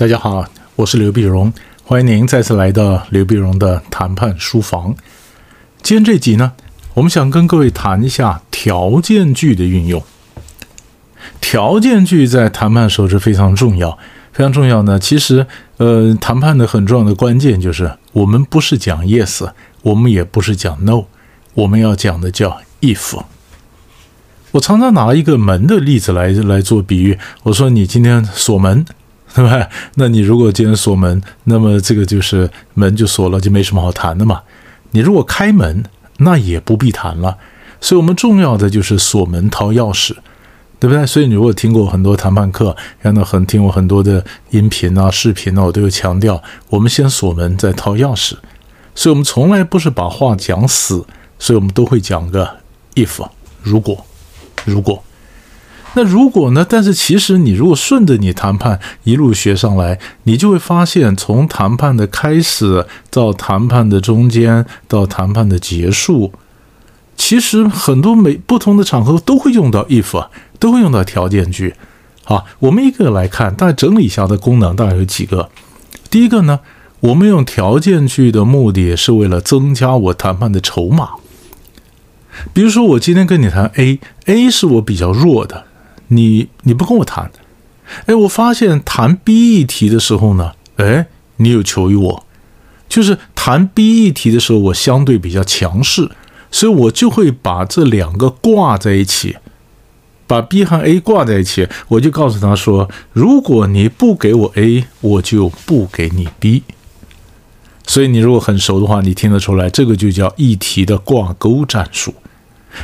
[0.00, 0.46] 大家好，
[0.76, 1.52] 我是刘碧荣，
[1.84, 4.96] 欢迎您再次来到刘碧荣的谈判书房。
[5.82, 6.52] 今天这集呢，
[6.94, 10.02] 我们想跟各位谈一下条件句的运用。
[11.38, 13.98] 条件句在谈判时候是非常重要，
[14.32, 14.98] 非常重要呢。
[14.98, 19.50] 其实，呃，谈判的很重要的关键就是，我们不是讲 yes，
[19.82, 21.04] 我们也不是讲 no，
[21.52, 23.22] 我们要讲的叫 if。
[24.52, 27.18] 我常常拿一个门的例子来来做比喻。
[27.42, 28.86] 我说你今天锁门，
[29.34, 29.68] 对吧？
[29.94, 34.42] 那你如果今天锁门，那么这个就是门就锁了，就没什么好谈的嘛。
[34.90, 35.84] 你如果开门，
[36.18, 37.38] 那也不必谈了。
[37.80, 40.14] 所以我们重要的就是锁门掏钥匙，
[40.78, 41.06] 对不对？
[41.06, 48.34] 所以你如果听过很多谈判课，看到很听过很多的音频啊、视频啊，我都有强调，我们先锁门再掏钥匙。
[48.94, 51.06] 所以我们从来不是把话讲死，
[51.38, 52.58] 所以我们都会讲个
[52.96, 53.24] if
[53.62, 54.04] 如果。
[54.66, 55.02] 如果，
[55.94, 56.64] 那如果呢？
[56.68, 66.32] 但是其实你如果顺着你谈判一路学上来，你就会发现，从谈判的开始到谈判的中间到谈判的结束，
[67.16, 70.30] 其实很多每不同的场合都会用到 if 啊，
[70.60, 71.74] 都会用到条件句。
[72.22, 75.48] 好，我们一个来看，大概整理一下的功能大概有几个。
[76.08, 76.60] 第一个呢，
[77.00, 81.10] 我们用条件句的目的是为了增加我谈判的筹码。
[82.52, 85.64] 比如说，我今天跟你谈 A，A 是我比较弱的，
[86.12, 87.30] 你你不跟我谈，
[88.06, 92.26] 哎，我发现谈 B 议题的时候呢，哎，你有求于我，
[92.88, 96.10] 就是谈 B 议题的时候，我相对比较强势，
[96.50, 99.36] 所以我就会把这两个挂在一起，
[100.26, 106.64] 把 B 和 A 挂在一起，我就告诉他说，如果你不给我 A，我就不给你 B。
[107.86, 112.14] 所以你如果很熟的话，你听得出来，这个就叫议题的挂钩战术。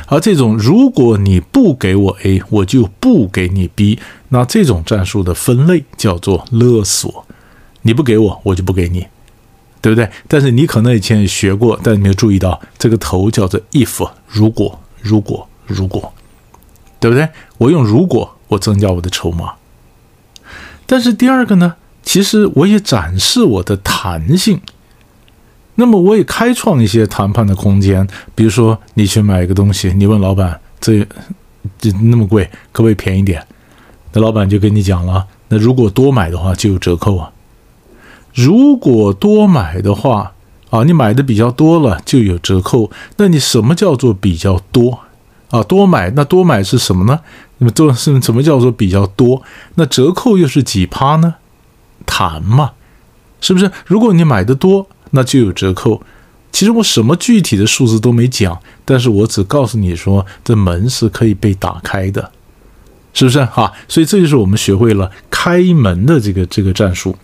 [0.07, 3.99] 而这种如果你不给我 A，我就不给你 B，
[4.29, 7.25] 那这种战术的分类叫做勒索。
[7.83, 9.07] 你不给我，我就不给你，
[9.81, 10.09] 对不对？
[10.27, 16.13] 但是你可能以前也学过，但你没有注意到这个头叫做 if，如果，如果，如果，
[16.99, 17.29] 对不对？
[17.57, 19.53] 我用如果，我增加我的筹码。
[20.85, 24.59] 但是第二个呢，其实我也展示我的弹性。
[25.79, 28.05] 那么我也开创一些谈判的空间，
[28.35, 31.07] 比如说你去买一个东西，你问老板这
[31.79, 33.41] 这那么贵，可不可以便宜点？
[34.13, 37.31] 那老板就跟你讲了，那如果多买的话就有折扣啊。
[38.33, 40.33] 如果多买的话
[40.69, 42.91] 啊，你买的比较多了就有折扣。
[43.17, 44.99] 那你什么叫做比较多
[45.49, 45.63] 啊？
[45.63, 47.19] 多买那多买是什么呢？
[47.59, 49.41] 那么多是什么叫做比较多？
[49.75, 51.35] 那折扣又是几趴呢？
[52.05, 52.71] 谈嘛，
[53.41, 53.71] 是不是？
[53.85, 54.87] 如果你买的多。
[55.11, 56.03] 那就有折扣。
[56.51, 62.29] 其实我什么具体的数字都没讲，但是我只告诉你说，这门是可以被打开的，
[63.13, 63.71] 是不是哈？
[63.87, 67.15] 所以这就是我们学会了开门的这个这个战术。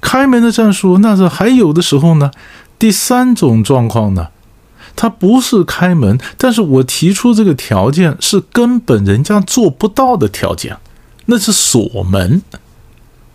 [0.00, 2.32] 开门的战术，那是还有的时候呢。
[2.80, 4.26] 第三种状况呢，
[4.96, 10.76] 它不是开门，但是我提出这个条件是根本人家做不到的条件，
[11.26, 12.42] 那是锁门。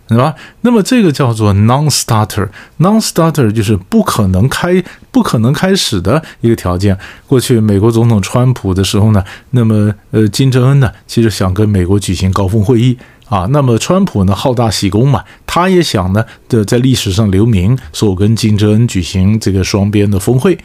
[0.06, 0.34] 是吧？
[0.60, 6.98] 那么这个叫做 non-starter，non-starter 就是不可能开、不可能开始的一个条件。
[7.26, 12.98] 过去美国总统川普的时候呢，那么呃，金正恩呢，其实想跟美国举行高峰会议
[13.30, 13.46] 啊。
[13.50, 20.58] 那么川普呢，好大喜功嘛，他也想呢，的在历史上留名，说我跟金正恩举行这个双边的峰会。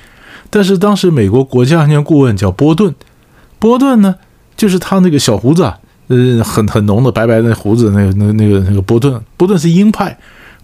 [0.49, 2.93] 但是当时美国国家安全顾问叫波顿，
[3.57, 4.15] 波顿呢，
[4.57, 5.63] 就是他那个小胡子。
[5.63, 5.79] 啊。
[6.09, 10.17] 呃，很很浓的白白的胡子，那个、那个、那个、那个波顿，波顿是鹰派，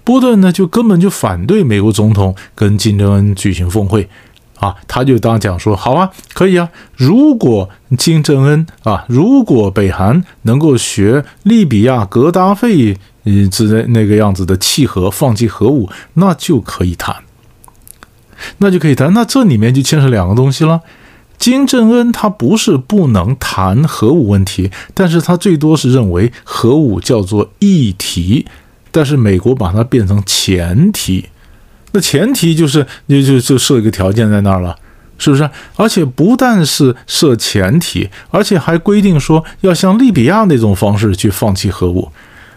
[0.03, 4.09] 波顿呢就根本就反对美国总统跟金正恩举行峰会，
[4.59, 17.18] 啊，他就当讲说，好啊，可以啊，如果金正恩啊，如果北韩能够学利比亚格达费，嗯，之类那个样子的契合，放弃核武，那就可以谈，
[18.57, 20.81] 那就可以谈，那这里面就牵扯两个东西了。
[21.37, 28.45] 金正恩他不是不能谈核武问题，但是他最多是认为核武叫做议题，
[28.91, 31.25] 但是美国把它变成前提，
[31.91, 34.75] 那前提就是就就就设一个条件在那儿了，
[35.17, 35.49] 是不是？
[35.75, 42.09] 而且不但是设前提，而且还规定说要像利比亚那种方式去放弃核武。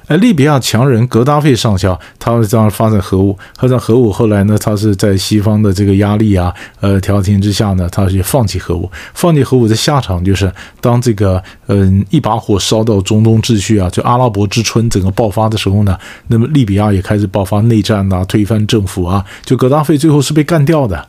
[0.09, 8.91] 哎，利比亚强人格达费上校，他是这样发展核武，发展核武，后来呢，他是在西方的这个压力啊，呃，调停之下呢，他是放弃核武。
[9.13, 10.51] 放弃核武的下场就是，
[10.81, 21.07] 当这个嗯一把火烧到中东秩序啊，就阿拉伯之春整个爆发的时候呢，那么利比亚也开始爆发内战呐，推翻政府啊，就格达费最后是被干掉的。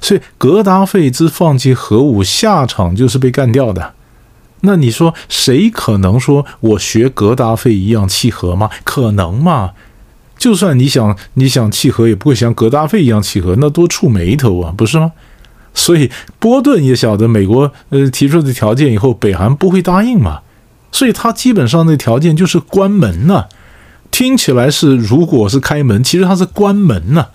[0.00, 3.92] 所以格达费之放弃核武，下场就是被干掉的。
[4.64, 8.70] 那你说谁可能说我学格达费一样契合吗？
[8.82, 9.72] 可能吗？
[10.36, 15.12] 就算你想你想契合，也不会像格达费一样契合，那多触眉头啊，不是吗？
[15.72, 20.40] 所以波顿也晓得美国呃提出的条件以后，北韩不会答应嘛，
[20.92, 23.46] 所以他基本上的条件就是关门呐。
[24.10, 27.28] 听起来是如果是开门，其实他是关门呐。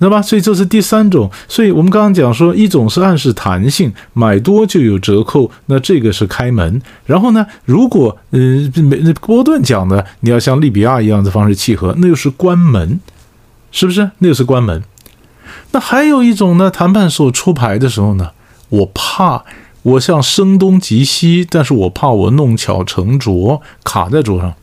[0.00, 0.20] 道吧？
[0.20, 1.30] 所以这是第三种。
[1.46, 6.82] 所以我们刚刚讲说，一种是暗示弹性，买多就有折扣，那这个是开门。
[7.06, 8.72] 然后呢，如果嗯，
[9.04, 12.98] 那波顿讲的，你要像利比亚一样的方式契合，那又是关门，
[13.70, 14.10] 是不是？
[14.18, 14.82] 那又是关门。
[15.70, 18.30] 那还有一种呢，谈判所出牌的时候呢，
[18.70, 19.44] 我怕
[19.82, 24.54] 我像声东击西，但是我怕我弄巧成拙，卡在桌上。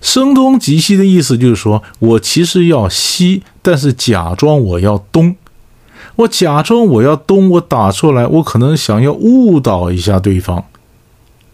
[0.00, 5.36] 声东击西的意思就是说，我其实要西，但是假装我要东。
[6.16, 10.64] 我假装我要东，我打出来，我可能想要误导一下对方，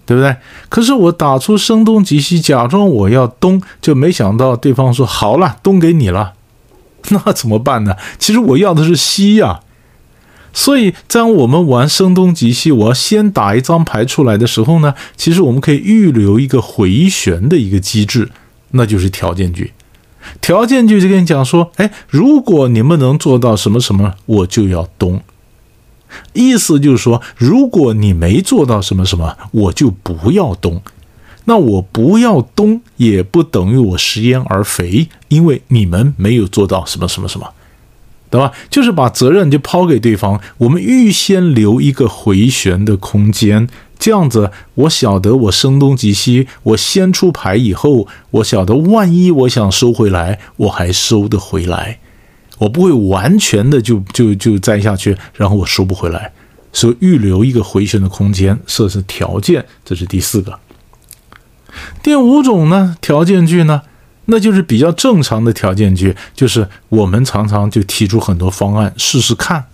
[0.05, 0.37] 对不对？
[0.69, 6.35] 可是我打出声东击西，假装我要东，就没想到对方说好了，东给你了，
[7.09, 7.97] 那怎么办呢？
[8.19, 9.61] 其实我要的是西呀。
[10.53, 18.31] 所以，在我们玩声东击西，我要先打一张牌出来的时候呢，其实我们可以预留一个回旋的一个机制，
[18.73, 19.73] 那就是条件句。
[20.41, 25.23] 条件句就跟你讲说，哎，如果你们能做到什么什么，我就要东。
[26.33, 30.83] 意思就是说，如果你没做到什么什么，我就不要东。
[31.45, 37.49] 那我不要东，也不等于我食言而肥，因为你们没有做到什么什么什么。
[38.31, 38.53] 对吧？
[38.71, 43.69] 就是把责任就抛给对方，我们预先留一个回旋的空间，
[43.99, 51.99] 这样子我晓得我声东击西，我先出牌以后，我晓得万一我想收回来，我还收得回来，
[52.59, 56.33] 我不会完全的就就就栽下去，然后我收不回来，
[56.73, 60.59] 所以预留一个回旋的空间，设置条件，这是第四个。
[62.03, 63.83] 第五种呢，条件句呢？
[64.31, 69.65] 那就是比较正常的条件句，就是我们常常就提出很多方案试试看，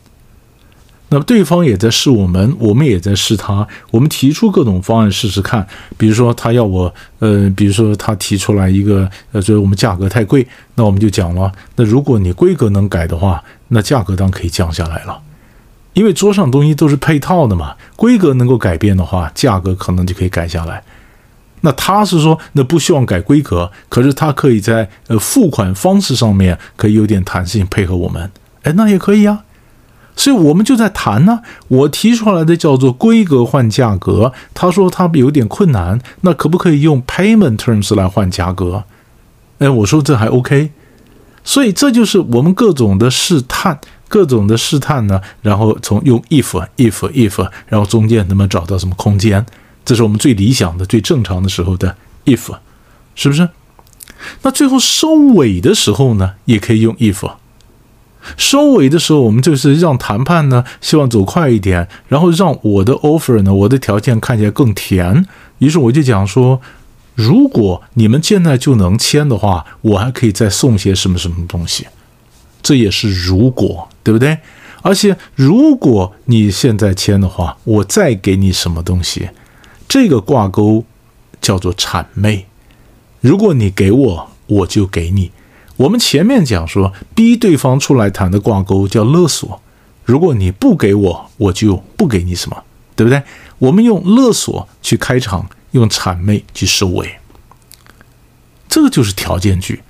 [1.11, 5.67] 那么对方也在试我们，我们也在试他，我们提出各种方案试试看。
[5.97, 15.21] 比如说他要我，呃，比如说他提出来一个，呃，就是我们价格太贵，那我们就讲了，那如果你规格能改的话，那价格当然可以降下来了，
[15.93, 20.83] 因为桌上东西都是配套的嘛，规格能够改变的话，价格可能就可以改下来。
[21.67, 28.31] 那他是说，那不希望改规格，可是他可以在呃付款方式上面可以有点弹性配合我们，
[28.63, 29.43] 哎，那也可以啊。
[30.15, 31.41] 所以我们就在谈呢。
[31.67, 38.85] 我提出来的叫做规格换价格，他说他有点困难，那可不可以用 payment terms 来换价格？
[39.59, 40.71] 哎，我说这还 OK。
[41.43, 49.45] 所以这就是我们各种的试探，各种的试探呢，然后从用 if if if，然后中间能不能找到什么空间？
[49.87, 51.97] 这是我们最理想的、最正常的时候的
[52.27, 52.55] if，
[53.15, 53.49] 是不是？
[54.43, 57.31] 那最后收尾的时候呢，也可以用 if。
[58.37, 65.25] 收尾的时候，我们就是让谈判呢，希望走快一点，然后让我的 offer 呢，我的条件看起来更甜。
[65.59, 66.61] 于是我就讲说，
[67.15, 71.87] 如果你们现在就能签的话，我还可以再送些什么什么东西。
[72.61, 74.37] 这也是如果，对不对？
[74.83, 79.31] 而且如果你现在签的话，我再给你什么东西？
[79.89, 80.85] 这个挂钩
[81.41, 82.47] 叫做谄媚。
[83.21, 85.31] 如果你给我，我就给你。
[85.77, 89.61] 我们前面讲说，逼对方出来谈的挂钩叫勒索。
[90.05, 92.63] 如果你不给我，我就不给你什么，
[92.95, 93.23] 对不对？
[93.59, 97.17] 我们用勒索去开场，用谄媚去收尾。
[98.69, 99.83] 这个就是条件句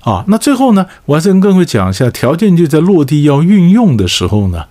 [0.00, 0.24] 啊。
[0.28, 4.66] 那最后呢，我还是跟各位讲一下，条件句在落地要运用的时候呢。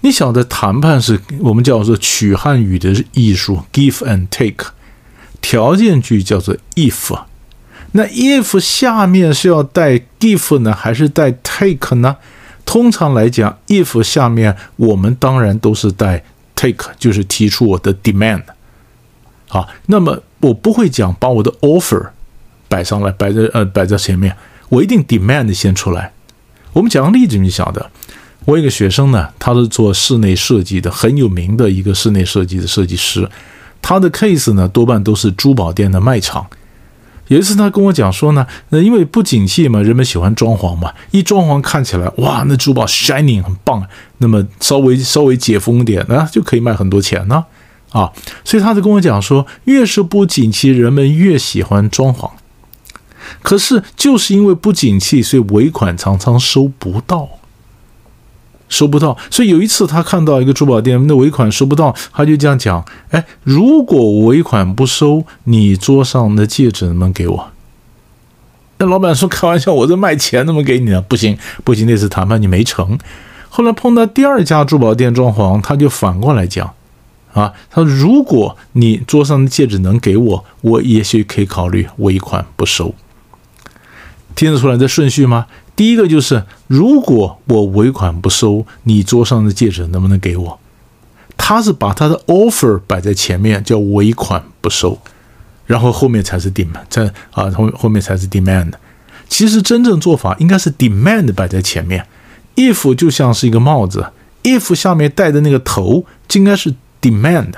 [0.00, 4.72] 你晓得谈判是我们叫做取汉语的艺术，give and take。
[5.40, 7.18] 条件句叫做 if，
[7.92, 12.16] 那 if 下面是要带 give 呢，还是带 take 呢？
[12.66, 16.22] 通常来讲，if 下面我们当然都是带
[16.54, 18.42] take，就是提出我的 demand。
[19.48, 22.10] 好，那么我不会讲把我的 offer
[22.68, 24.36] 摆上来，摆在呃摆在前面，
[24.68, 26.12] 我一定 demand 先出来。
[26.74, 27.90] 我们讲个例子，你晓得。
[28.46, 33.28] 我有个学生呢，他是做室内设计的，很有名的一个室内设计的设计师。
[33.82, 36.46] 他的 case 呢，多半都是珠宝店的卖场。
[37.28, 43.86] 有一次他跟我讲说呢，那因为不景气嘛，人们喜欢装潢嘛，一装潢看起来哇，那珠宝 shining 很棒，
[44.18, 47.44] 那么稍微稍微解封点呢，就可以卖很多钱呢，
[47.90, 48.10] 啊，
[48.44, 52.28] 所以他就跟我讲说，越是不景气，人们越喜欢装潢。
[53.42, 57.28] 可是就是因为不景气，所以尾款常常收不到。
[58.70, 67.50] 收不到，所以有一次他看到一个珠宝店，那尾款收不到，他就这样讲：“哎，如果尾款不收，你桌上的戒指能不能给我？”
[68.78, 71.02] 那老板说开玩笑，我这卖钱怎么给你呢？
[71.02, 72.96] 不行不行，那次谈判你没成。
[73.50, 76.72] 后来碰到第二家珠宝店装潢，他就反过来讲，
[77.34, 82.94] 啊，他说如果你桌上的戒指能给我，我也许可以考虑尾款不收。
[84.36, 85.46] 听得出来这顺序吗？
[85.80, 90.60] 第一个就是，如果我尾款不收，你桌上的戒指能不能给我？
[91.38, 94.98] 他是把他的 offer 摆在前面，叫尾款不收，
[95.64, 98.72] 然后后面才是 demand，在啊后后面才是 demand。
[99.30, 102.06] 其实真正做法应该是 demand 摆在前面
[102.56, 107.54] ，if 就像是一个帽子，if 下面戴的那个头就应该是 demand。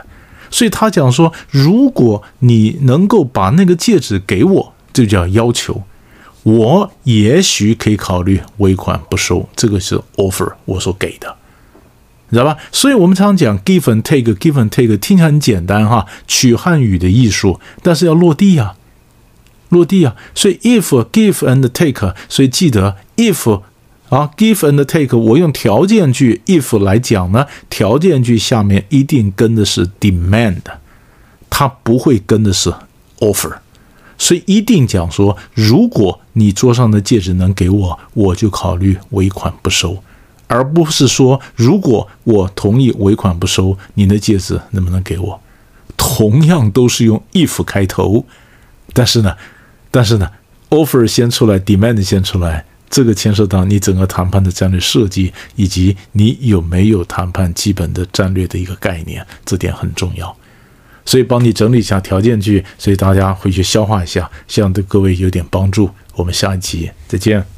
[0.49, 5.83] 所以他讲说，如果你能够把那个戒指给我，这叫要求。
[6.45, 11.37] 我也许可以考虑尾款不收，这个是 offer 我所给的，
[12.31, 12.59] 你知道吧？
[12.73, 18.75] 所以我们常常讲 give and take，give and take 听起来很简单哈，取汉语的艺术，但是要落地啊，
[19.69, 20.17] 落地啊。
[20.35, 23.63] 所以 if give and take，所以记得 if
[24.09, 30.63] 啊 give and take，我用条件句 if 来讲呢，条件句下面一定跟的是 demand，
[31.49, 32.75] 它不会跟的是
[33.21, 33.59] offer。
[34.23, 40.01] 所以一定讲说，如果你桌上的戒指能给我，我就考虑尾款不收，
[40.47, 45.41] 而不是说如果我同意尾款不收，你的戒指能不能给我？
[45.97, 48.25] 同样都是用 if 开头，
[48.93, 49.35] 但是呢，
[49.91, 50.31] 但是呢
[50.71, 60.37] ，offer 先出来，demand 先出来，这个牵涉到你整个谈判的战略设计，以及你有没有谈判基本的战略的一个概念，这点很重要。
[61.05, 65.91] 所以帮你整理一下条件句，所以大家回去消化一下，希望对各位有点帮助。
[66.15, 67.52] 我们下一集再见。